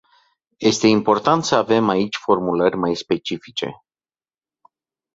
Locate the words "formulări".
2.15-2.75